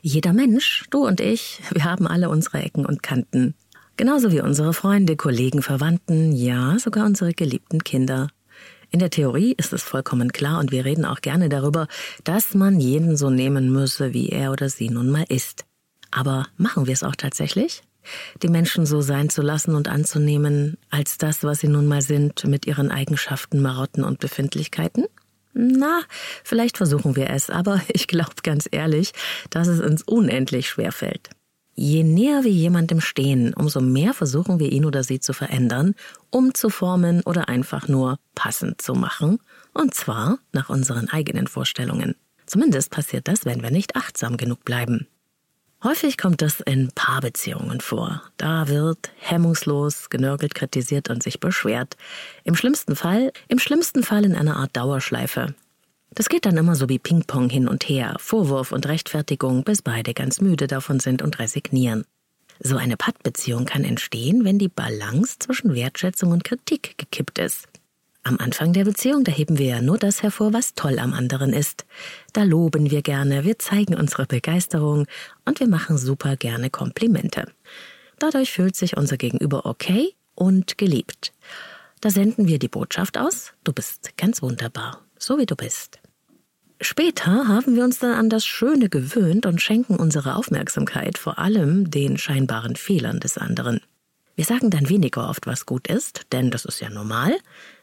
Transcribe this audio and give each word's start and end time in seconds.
Jeder 0.00 0.32
Mensch, 0.32 0.84
du 0.90 1.06
und 1.06 1.20
ich, 1.20 1.60
wir 1.72 1.84
haben 1.84 2.06
alle 2.06 2.28
unsere 2.28 2.62
Ecken 2.62 2.86
und 2.86 3.02
Kanten. 3.02 3.54
Genauso 3.96 4.30
wie 4.30 4.40
unsere 4.40 4.72
Freunde, 4.72 5.16
Kollegen, 5.16 5.60
Verwandten, 5.60 6.32
ja, 6.32 6.78
sogar 6.78 7.04
unsere 7.04 7.32
geliebten 7.32 7.82
Kinder. 7.82 8.28
In 8.90 9.00
der 9.00 9.10
Theorie 9.10 9.54
ist 9.58 9.72
es 9.72 9.82
vollkommen 9.82 10.32
klar 10.32 10.60
und 10.60 10.70
wir 10.70 10.84
reden 10.84 11.04
auch 11.04 11.20
gerne 11.20 11.48
darüber, 11.48 11.88
dass 12.22 12.54
man 12.54 12.78
jeden 12.78 13.16
so 13.16 13.28
nehmen 13.28 13.72
müsse, 13.72 14.14
wie 14.14 14.28
er 14.28 14.52
oder 14.52 14.68
sie 14.68 14.88
nun 14.88 15.10
mal 15.10 15.24
ist. 15.28 15.64
Aber 16.10 16.46
machen 16.56 16.86
wir 16.86 16.94
es 16.94 17.02
auch 17.02 17.16
tatsächlich? 17.16 17.82
Die 18.42 18.48
Menschen 18.48 18.86
so 18.86 19.00
sein 19.00 19.28
zu 19.28 19.42
lassen 19.42 19.74
und 19.74 19.88
anzunehmen, 19.88 20.78
als 20.90 21.18
das, 21.18 21.42
was 21.42 21.58
sie 21.58 21.68
nun 21.68 21.86
mal 21.86 22.00
sind, 22.00 22.44
mit 22.44 22.66
ihren 22.66 22.90
Eigenschaften, 22.90 23.60
Marotten 23.60 24.04
und 24.04 24.20
Befindlichkeiten? 24.20 25.04
Na, 25.60 26.02
vielleicht 26.44 26.76
versuchen 26.76 27.16
wir 27.16 27.30
es, 27.30 27.50
aber 27.50 27.80
ich 27.88 28.06
glaube 28.06 28.30
ganz 28.44 28.68
ehrlich, 28.70 29.12
dass 29.50 29.66
es 29.66 29.80
uns 29.80 30.02
unendlich 30.02 30.68
schwer 30.68 30.92
fällt. 30.92 31.30
Je 31.74 32.04
näher 32.04 32.44
wir 32.44 32.50
jemandem 32.52 33.00
stehen, 33.00 33.54
umso 33.54 33.80
mehr 33.80 34.14
versuchen 34.14 34.60
wir 34.60 34.70
ihn 34.70 34.84
oder 34.84 35.02
sie 35.02 35.18
zu 35.18 35.32
verändern, 35.32 35.94
umzuformen 36.30 37.22
oder 37.22 37.48
einfach 37.48 37.88
nur 37.88 38.18
passend 38.36 38.80
zu 38.80 38.94
machen, 38.94 39.40
und 39.74 39.94
zwar 39.94 40.38
nach 40.52 40.70
unseren 40.70 41.08
eigenen 41.08 41.48
Vorstellungen. 41.48 42.14
Zumindest 42.46 42.90
passiert 42.90 43.26
das, 43.26 43.44
wenn 43.44 43.62
wir 43.62 43.72
nicht 43.72 43.96
achtsam 43.96 44.36
genug 44.36 44.64
bleiben. 44.64 45.08
Häufig 45.84 46.18
kommt 46.18 46.42
das 46.42 46.58
in 46.58 46.90
Paarbeziehungen 46.92 47.80
vor. 47.80 48.22
Da 48.36 48.66
wird 48.66 49.12
hemmungslos 49.20 50.10
genörgelt, 50.10 50.56
kritisiert 50.56 51.08
und 51.08 51.22
sich 51.22 51.38
beschwert. 51.38 51.96
Im 52.42 52.56
schlimmsten 52.56 52.96
Fall, 52.96 53.32
im 53.46 53.60
schlimmsten 53.60 54.02
Fall 54.02 54.24
in 54.24 54.34
einer 54.34 54.56
Art 54.56 54.76
Dauerschleife. 54.76 55.54
Das 56.10 56.28
geht 56.28 56.46
dann 56.46 56.56
immer 56.56 56.74
so 56.74 56.88
wie 56.88 56.98
Ping-Pong 56.98 57.48
hin 57.48 57.68
und 57.68 57.88
her, 57.88 58.16
Vorwurf 58.18 58.72
und 58.72 58.88
Rechtfertigung, 58.88 59.62
bis 59.62 59.82
beide 59.82 60.14
ganz 60.14 60.40
müde 60.40 60.66
davon 60.66 60.98
sind 60.98 61.22
und 61.22 61.38
resignieren. 61.38 62.04
So 62.58 62.76
eine 62.76 62.96
Pattbeziehung 62.96 63.64
kann 63.64 63.84
entstehen, 63.84 64.44
wenn 64.44 64.58
die 64.58 64.68
Balance 64.68 65.36
zwischen 65.38 65.74
Wertschätzung 65.74 66.32
und 66.32 66.42
Kritik 66.42 66.98
gekippt 66.98 67.38
ist. 67.38 67.68
Am 68.28 68.36
Anfang 68.40 68.74
der 68.74 68.84
Beziehung, 68.84 69.24
da 69.24 69.32
heben 69.32 69.56
wir 69.56 69.64
ja 69.64 69.80
nur 69.80 69.96
das 69.96 70.22
hervor, 70.22 70.52
was 70.52 70.74
toll 70.74 70.98
am 70.98 71.14
anderen 71.14 71.54
ist. 71.54 71.86
Da 72.34 72.42
loben 72.42 72.90
wir 72.90 73.00
gerne, 73.00 73.44
wir 73.44 73.58
zeigen 73.58 73.94
unsere 73.94 74.26
Begeisterung 74.26 75.06
und 75.46 75.60
wir 75.60 75.66
machen 75.66 75.96
super 75.96 76.36
gerne 76.36 76.68
Komplimente. 76.68 77.50
Dadurch 78.18 78.52
fühlt 78.52 78.76
sich 78.76 78.98
unser 78.98 79.16
Gegenüber 79.16 79.64
okay 79.64 80.14
und 80.34 80.76
geliebt. 80.76 81.32
Da 82.02 82.10
senden 82.10 82.48
wir 82.48 82.58
die 82.58 82.68
Botschaft 82.68 83.16
aus, 83.16 83.54
du 83.64 83.72
bist 83.72 84.14
ganz 84.18 84.42
wunderbar, 84.42 85.00
so 85.18 85.38
wie 85.38 85.46
du 85.46 85.56
bist. 85.56 85.98
Später 86.82 87.48
haben 87.48 87.76
wir 87.76 87.84
uns 87.84 87.98
dann 87.98 88.12
an 88.12 88.28
das 88.28 88.44
Schöne 88.44 88.90
gewöhnt 88.90 89.46
und 89.46 89.62
schenken 89.62 89.96
unsere 89.96 90.36
Aufmerksamkeit 90.36 91.16
vor 91.16 91.38
allem 91.38 91.90
den 91.90 92.18
scheinbaren 92.18 92.76
Fehlern 92.76 93.20
des 93.20 93.38
anderen. 93.38 93.80
Wir 94.36 94.44
sagen 94.44 94.68
dann 94.68 94.88
weniger 94.88 95.28
oft, 95.30 95.46
was 95.46 95.66
gut 95.66 95.88
ist, 95.88 96.26
denn 96.30 96.52
das 96.52 96.66
ist 96.66 96.78
ja 96.80 96.90
normal, 96.90 97.34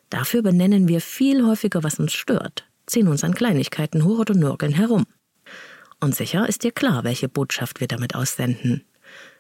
Dafür 0.10 0.42
benennen 0.42 0.88
wir 0.88 1.02
viel 1.02 1.46
häufiger, 1.46 1.84
was 1.84 2.00
uns 2.00 2.14
stört, 2.14 2.68
ziehen 2.86 3.08
uns 3.08 3.24
an 3.24 3.34
Kleinigkeiten 3.34 4.04
hoch 4.04 4.20
oder 4.20 4.36
nörgeln 4.36 4.74
herum. 4.74 5.06
Und 6.00 6.16
sicher 6.16 6.48
ist 6.48 6.64
dir 6.64 6.72
klar, 6.72 7.04
welche 7.04 7.30
Botschaft 7.30 7.80
wir 7.80 7.88
damit 7.88 8.16
aussenden. 8.16 8.84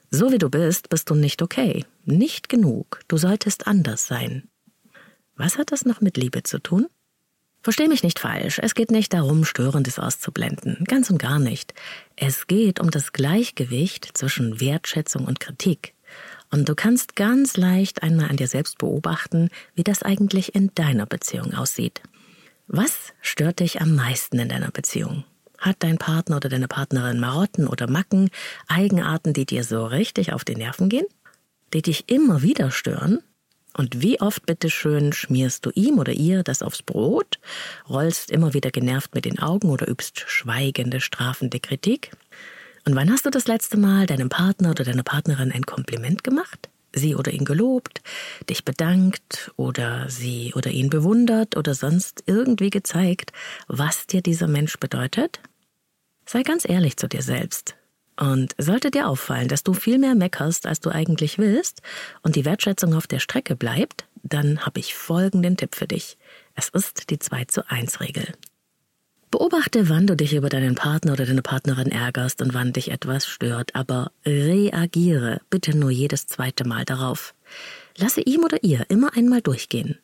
So 0.10 0.32
wie 0.32 0.38
du 0.38 0.50
bist, 0.50 0.90
bist 0.90 1.10
du 1.10 1.16
nicht 1.16 1.42
okay, 1.42 1.86
nicht 2.06 2.50
genug, 2.50 3.02
du 3.08 3.18
solltest 3.18 3.68
anders 3.68 4.08
sein. 4.08 4.48
Was 5.36 5.58
hat 5.58 5.72
das 5.72 5.86
noch 5.86 6.02
mit 6.02 6.18
Liebe 6.18 6.44
zu 6.44 6.60
tun? 6.60 6.88
Versteh 7.62 7.88
mich 7.88 8.04
nicht 8.04 8.20
falsch, 8.20 8.60
es 8.62 8.76
geht 8.76 8.92
nicht 8.92 9.12
darum, 9.12 9.44
Störendes 9.44 9.98
auszublenden, 9.98 10.84
ganz 10.86 11.10
und 11.10 11.18
gar 11.18 11.40
nicht. 11.40 11.74
Es 12.16 12.46
geht 12.46 12.80
um 12.80 12.92
das 12.92 13.12
Gleichgewicht 13.12 14.16
zwischen 14.16 14.60
Wertschätzung 14.60 15.26
und 15.26 15.40
Kritik. 15.40 15.95
Und 16.56 16.70
du 16.70 16.74
kannst 16.74 17.18
ganz 17.18 17.58
leicht 17.58 18.02
einmal 18.02 18.30
an 18.30 18.38
dir 18.38 18.48
selbst 18.48 18.78
beobachten, 18.78 19.50
wie 19.74 19.84
das 19.84 20.04
eigentlich 20.04 20.56
in 20.56 20.72
deiner 20.74 21.06
Beziehung 21.06 21.54
aussieht. 21.54 22.02
Was 22.66 23.12
stört 23.20 23.60
dich 23.60 23.82
am 23.82 23.94
meisten 23.94 24.40
in 24.40 24.48
deiner 24.48 24.72
Beziehung? 24.72 25.26
Hat 25.58 25.76
dein 25.80 25.98
Partner 25.98 26.38
oder 26.38 26.48
deine 26.48 26.70
Partnerin 26.70 27.20
Marotten 27.20 27.68
oder 27.68 27.90
Macken, 27.90 28.30
Eigenarten, 28.70 29.34
die 29.34 29.46
dir 29.46 29.66
so 29.66 29.86
richtig 29.86 30.32
auf 30.32 30.46
die 30.46 30.56
Nerven 30.56 30.88
gehen? 30.88 31.08
Die 31.74 31.82
dich 31.82 32.10
immer 32.10 32.42
wieder 32.42 32.72
stören? 32.72 33.20
Und 33.76 34.02
wie 34.02 34.22
oft 34.22 34.46
bitteschön 34.46 35.12
schmierst 35.12 35.66
du 35.66 35.72
ihm 35.72 36.00
oder 36.00 36.14
ihr 36.14 36.42
das 36.42 36.62
aufs 36.62 36.84
Brot, 36.84 37.38
rollst 37.90 38.32
immer 38.32 38.54
wieder 38.54 38.72
genervt 38.72 39.14
mit 39.14 39.26
den 39.26 39.40
Augen 39.40 39.68
oder 39.68 39.90
übst 39.90 40.24
schweigende, 40.26 41.02
strafende 41.02 41.60
Kritik? 41.60 42.12
Und 42.86 42.96
wann 42.96 43.12
hast 43.12 43.26
du 43.26 43.32
das 43.32 43.48
letzte 43.48 43.78
Mal 43.78 44.06
deinem 44.06 44.30
Partner 44.30 44.70
oder 44.70 44.84
deiner 44.84 45.04
Partnerin 45.04 45.52
ein 45.52 45.66
Kompliment 45.66 46.24
gemacht? 46.24 46.70
Sie 46.94 47.16
oder 47.16 47.34
ihn 47.34 47.44
gelobt, 47.44 48.02
dich 48.50 48.64
bedankt 48.64 49.52
oder 49.58 50.08
sie 50.10 50.54
oder 50.56 50.70
ihn 50.70 50.90
bewundert 50.90 51.58
oder 51.58 51.74
sonst 51.74 52.24
irgendwie 52.28 52.70
gezeigt, 52.70 53.34
was 53.68 54.08
dir 54.08 54.22
dieser 54.22 54.48
Mensch 54.48 54.78
bedeutet? 54.78 55.42
Sei 56.26 56.44
ganz 56.44 56.68
ehrlich 56.68 56.96
zu 56.98 57.08
dir 57.08 57.22
selbst. 57.22 57.76
Und 58.18 58.56
sollte 58.58 58.92
dir 58.92 59.10
auffallen, 59.10 59.50
dass 59.50 59.64
du 59.64 59.74
viel 59.74 59.98
mehr 59.98 60.16
meckerst, 60.16 60.66
als 60.68 60.80
du 60.80 60.90
eigentlich 60.90 61.38
willst, 61.38 61.82
und 62.22 62.38
die 62.38 62.46
Wertschätzung 62.46 62.94
auf 62.94 63.08
der 63.08 63.20
Strecke 63.20 63.58
bleibt, 63.58 64.06
dann 64.24 64.66
habe 64.66 64.80
ich 64.80 64.96
folgenden 64.96 65.58
Tipp 65.58 65.76
für 65.76 65.88
dich. 65.88 66.18
Es 66.54 66.70
ist 66.70 67.10
die 67.10 67.20
2 67.20 67.46
zu 67.46 67.70
1 67.70 68.00
Regel. 68.00 68.32
Beobachte, 69.38 69.90
wann 69.90 70.08
du 70.08 70.16
dich 70.16 70.34
über 70.34 70.48
deinen 70.48 70.76
Partner 70.76 71.12
oder 71.12 71.26
deine 71.26 71.42
Partnerin 71.42 71.92
ärgerst 71.92 72.42
und 72.42 72.54
wann 72.54 72.72
dich 72.72 72.90
etwas 72.90 73.28
stört, 73.28 73.76
aber 73.76 74.14
reagiere 74.26 75.42
bitte 75.50 75.78
nur 75.78 75.92
jedes 75.92 76.28
zweite 76.28 76.66
Mal 76.66 76.86
darauf. 76.86 77.36
Lasse 77.98 78.22
ihm 78.22 78.46
oder 78.46 78.64
ihr 78.64 78.86
immer 78.88 79.14
einmal 79.18 79.42
durchgehen. 79.42 80.00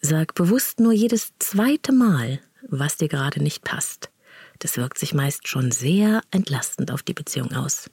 Sag 0.00 0.34
bewusst 0.34 0.80
nur 0.80 0.92
jedes 0.92 1.34
zweite 1.38 1.92
Mal, 1.92 2.40
was 2.62 2.96
dir 2.96 3.06
gerade 3.06 3.40
nicht 3.40 3.62
passt. 3.62 4.10
Das 4.58 4.76
wirkt 4.76 4.98
sich 4.98 5.14
meist 5.14 5.46
schon 5.46 5.70
sehr 5.70 6.22
entlastend 6.32 6.90
auf 6.90 7.04
die 7.04 7.14
Beziehung 7.14 7.54
aus. 7.54 7.88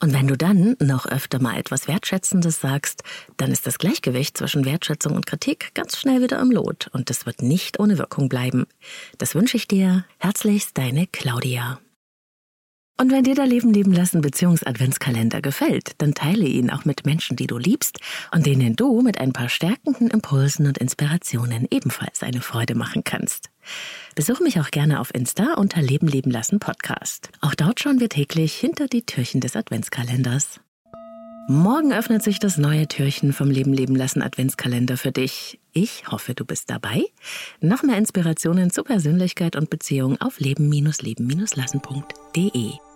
Und 0.00 0.12
wenn 0.12 0.28
du 0.28 0.36
dann 0.36 0.76
noch 0.80 1.06
öfter 1.06 1.40
mal 1.40 1.58
etwas 1.58 1.88
Wertschätzendes 1.88 2.60
sagst, 2.60 3.02
dann 3.36 3.50
ist 3.50 3.66
das 3.66 3.78
Gleichgewicht 3.78 4.36
zwischen 4.36 4.64
Wertschätzung 4.64 5.14
und 5.14 5.26
Kritik 5.26 5.72
ganz 5.74 5.96
schnell 5.96 6.22
wieder 6.22 6.38
im 6.40 6.50
Lot 6.50 6.88
und 6.92 7.10
das 7.10 7.26
wird 7.26 7.42
nicht 7.42 7.80
ohne 7.80 7.98
Wirkung 7.98 8.28
bleiben. 8.28 8.66
Das 9.18 9.34
wünsche 9.34 9.56
ich 9.56 9.66
dir. 9.66 10.04
Herzlichst 10.18 10.78
deine 10.78 11.06
Claudia. 11.08 11.80
Und 13.00 13.12
wenn 13.12 13.22
dir 13.22 13.36
der 13.36 13.46
Leben 13.46 13.72
leben 13.72 13.92
lassen 13.92 14.22
Beziehungsadventskalender 14.22 15.40
gefällt, 15.40 15.92
dann 15.98 16.14
teile 16.14 16.46
ihn 16.46 16.68
auch 16.68 16.84
mit 16.84 17.06
Menschen, 17.06 17.36
die 17.36 17.46
du 17.46 17.56
liebst 17.56 18.00
und 18.32 18.44
denen 18.44 18.74
du 18.74 19.02
mit 19.02 19.20
ein 19.20 19.32
paar 19.32 19.48
stärkenden 19.48 20.10
Impulsen 20.10 20.66
und 20.66 20.78
Inspirationen 20.78 21.68
ebenfalls 21.70 22.24
eine 22.24 22.40
Freude 22.40 22.74
machen 22.74 23.04
kannst. 23.04 23.50
Besuche 24.16 24.42
mich 24.42 24.58
auch 24.58 24.72
gerne 24.72 24.98
auf 24.98 25.14
Insta 25.14 25.54
unter 25.54 25.80
Leben 25.80 26.08
leben 26.08 26.32
lassen 26.32 26.58
Podcast. 26.58 27.30
Auch 27.40 27.54
dort 27.54 27.78
schauen 27.78 28.00
wir 28.00 28.08
täglich 28.08 28.54
hinter 28.54 28.88
die 28.88 29.06
Türchen 29.06 29.40
des 29.40 29.54
Adventskalenders. 29.54 30.58
Morgen 31.46 31.92
öffnet 31.92 32.24
sich 32.24 32.40
das 32.40 32.58
neue 32.58 32.88
Türchen 32.88 33.32
vom 33.32 33.48
Leben 33.50 33.72
leben 33.72 33.94
lassen 33.94 34.22
Adventskalender 34.22 34.96
für 34.96 35.12
dich. 35.12 35.60
Ich 35.72 36.08
hoffe, 36.08 36.34
du 36.34 36.44
bist 36.44 36.68
dabei. 36.68 37.04
Noch 37.60 37.84
mehr 37.84 37.96
Inspirationen 37.96 38.72
zu 38.72 38.82
Persönlichkeit 38.82 39.54
und 39.54 39.70
Beziehung 39.70 40.20
auf 40.20 40.40
leben-leben-lassen.de. 40.40 42.87